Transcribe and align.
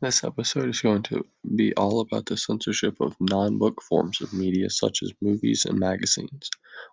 This 0.00 0.22
episode 0.22 0.68
is 0.68 0.80
going 0.80 1.02
to 1.04 1.26
be 1.56 1.74
all 1.74 1.98
about 1.98 2.26
the 2.26 2.36
censorship 2.36 3.00
of 3.00 3.16
non-book 3.18 3.82
forms 3.82 4.20
of 4.20 4.32
media 4.32 4.70
such 4.70 5.02
as 5.02 5.12
movies 5.20 5.64
and 5.64 5.76
magazines. 5.76 6.50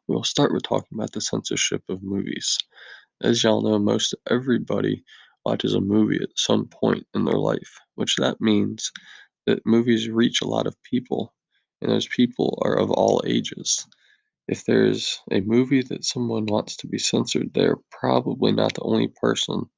We'll 0.08 0.24
start 0.24 0.52
with 0.52 0.64
talking 0.64 0.98
about 0.98 1.12
the 1.12 1.22
censorship 1.22 1.84
of 1.88 2.02
movies. 2.02 2.58
As 3.22 3.44
y'all 3.44 3.62
know, 3.62 3.78
most 3.78 4.16
everybody 4.28 5.04
watches 5.46 5.76
a 5.76 5.82
movie 5.82 6.18
at 6.20 6.36
some 6.36 6.66
point 6.66 7.06
in 7.14 7.26
their 7.26 7.38
life, 7.38 7.80
which 7.94 8.16
that 8.16 8.42
means 8.42 8.92
that 9.46 9.68
movies 9.68 10.10
reach 10.10 10.42
a 10.42 10.48
lot 10.48 10.66
of 10.66 10.82
people, 10.82 11.32
and 11.84 11.92
those 11.92 12.08
people 12.08 12.58
are 12.66 12.76
of 12.76 12.90
all 12.90 13.22
ages. 13.28 13.86
If 14.48 14.66
there's 14.66 15.22
a 15.32 15.42
movie 15.42 15.84
that 15.84 16.06
someone 16.06 16.48
wants 16.48 16.76
to 16.78 16.88
be 16.88 16.98
censored, 16.98 17.54
they're 17.54 17.78
probably 17.92 18.52
not 18.52 18.74
the 18.74 18.82
only 18.82 19.10
person 19.10 19.70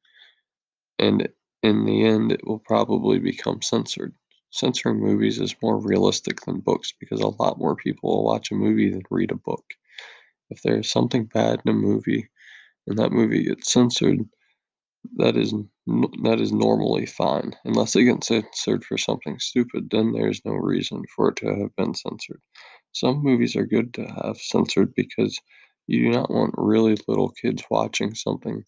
and 1.00 1.28
in 1.64 1.86
the 1.86 2.04
end 2.06 2.32
it 2.32 2.46
will 2.48 2.60
probably 2.60 3.20
become 3.20 3.62
censored. 3.62 4.16
Censoring 4.52 5.00
movies 5.00 5.40
is 5.40 5.56
more 5.62 5.78
realistic 5.80 6.42
than 6.42 6.60
books 6.62 6.94
because 7.00 7.22
a 7.22 7.28
lot 7.28 7.60
more 7.60 7.76
people 7.76 8.10
will 8.10 8.26
watch 8.26 8.52
a 8.52 8.56
movie 8.56 8.90
than 8.90 9.04
read 9.12 9.32
a 9.32 9.36
book. 9.36 9.66
If 10.50 10.62
there 10.64 10.80
is 10.80 10.90
something 10.92 11.26
bad 11.26 11.62
in 11.66 11.72
a 11.72 11.74
movie 11.74 12.30
and 12.88 12.98
that 13.00 13.12
movie 13.12 13.44
gets 13.44 13.72
censored, 13.72 14.30
that 15.18 15.36
is 15.36 15.54
that 16.24 16.40
is 16.40 16.52
normally 16.54 17.06
fine. 17.06 17.54
Unless 17.66 17.96
it 17.96 18.04
gets 18.06 18.28
censored 18.28 18.86
for 18.86 18.98
something 18.98 19.40
stupid, 19.40 19.90
then 19.90 20.12
there's 20.14 20.44
no 20.46 20.54
reason 20.54 21.04
for 21.16 21.30
it 21.30 21.38
to 21.38 21.48
have 21.56 21.76
been 21.76 21.94
censored. 21.94 22.42
Some 22.94 23.24
movies 23.24 23.56
are 23.56 23.66
good 23.66 23.94
to 23.96 24.06
have 24.08 24.38
censored 24.38 24.94
because 24.96 25.40
you 25.88 26.04
do 26.06 26.12
not 26.12 26.32
want 26.32 26.54
really 26.58 26.98
little 27.08 27.30
kids 27.32 27.64
watching 27.70 28.16
something 28.16 28.64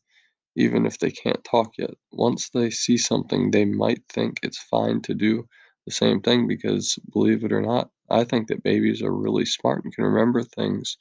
even 0.59 0.85
if 0.85 0.99
they 0.99 1.11
can't 1.11 1.43
talk 1.43 1.77
yet. 1.79 1.95
Once 2.11 2.49
they 2.51 2.69
see 2.69 2.97
something, 2.97 3.51
they 3.51 3.65
might 3.65 4.03
think 4.09 4.39
it's 4.43 4.59
fine 4.59 5.01
to 5.01 5.15
do 5.15 5.47
the 5.87 5.91
same 5.91 6.21
thing 6.21 6.47
because, 6.47 6.99
believe 7.11 7.43
it 7.43 7.53
or 7.53 7.61
not, 7.63 7.91
I 8.11 8.25
think 8.25 8.49
that 8.49 8.63
babies 8.63 9.01
are 9.01 9.15
really 9.15 9.45
smart 9.45 9.83
and 9.85 9.95
can 9.95 10.05
remember 10.05 10.43
things 10.43 10.97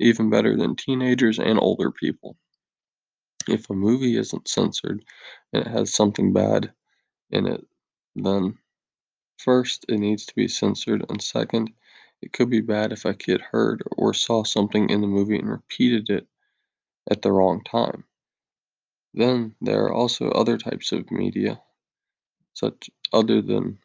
even 0.00 0.30
better 0.30 0.56
than 0.56 0.76
teenagers 0.76 1.38
and 1.38 1.58
older 1.60 1.90
people. 1.92 2.36
If 3.48 3.70
a 3.70 3.74
movie 3.74 4.16
isn't 4.16 4.48
censored 4.48 5.04
and 5.52 5.66
it 5.66 5.70
has 5.70 5.94
something 5.94 6.32
bad 6.32 6.72
in 7.30 7.46
it, 7.46 7.66
then 8.16 8.58
first, 9.38 9.86
it 9.88 9.98
needs 9.98 10.26
to 10.26 10.34
be 10.34 10.48
censored, 10.48 11.06
and 11.08 11.22
second, 11.22 11.72
it 12.22 12.32
could 12.32 12.50
be 12.50 12.60
bad 12.60 12.92
if 12.92 13.04
a 13.04 13.14
kid 13.14 13.40
heard 13.40 13.82
or 13.96 14.14
saw 14.14 14.44
something 14.44 14.90
in 14.90 15.00
the 15.00 15.06
movie 15.06 15.38
and 15.38 15.50
repeated 15.50 16.10
it 16.10 16.28
at 17.10 17.22
the 17.22 17.32
wrong 17.32 17.62
time. 17.64 18.04
Then 19.14 19.56
there 19.60 19.84
are 19.86 19.92
also 19.94 20.30
other 20.30 20.58
types 20.58 20.92
of 20.92 21.10
media, 21.10 21.62
such 22.54 22.90
other 23.12 23.42
than 23.42 23.78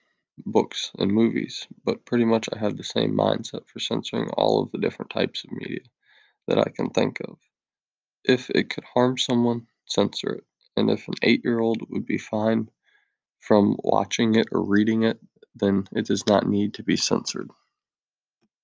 books 0.45 0.91
and 0.99 1.11
movies, 1.11 1.67
but 1.85 2.05
pretty 2.05 2.25
much 2.25 2.49
I 2.53 2.59
have 2.59 2.77
the 2.77 2.83
same 2.83 3.13
mindset 3.15 3.67
for 3.67 3.79
censoring 3.79 4.29
all 4.31 4.61
of 4.63 4.71
the 4.71 4.79
different 4.79 5.11
types 5.11 5.43
of 5.43 5.51
media 5.51 5.81
that 6.47 6.59
I 6.59 6.69
can 6.69 6.89
think 6.91 7.19
of. 7.21 7.39
If 8.25 8.49
it 8.51 8.69
could 8.69 8.85
harm 8.85 9.17
someone, 9.17 9.67
censor 9.85 10.33
it. 10.33 10.45
And 10.77 10.89
if 10.91 11.07
an 11.07 11.15
eight 11.23 11.43
year 11.43 11.59
old 11.59 11.89
would 11.89 12.05
be 12.05 12.17
fine 12.19 12.69
from 13.39 13.77
watching 13.83 14.35
it 14.35 14.47
or 14.51 14.63
reading 14.63 15.03
it, 15.03 15.19
then 15.55 15.87
it 15.93 16.07
does 16.07 16.27
not 16.27 16.47
need 16.47 16.75
to 16.75 16.83
be 16.83 16.97
censored. 16.97 17.51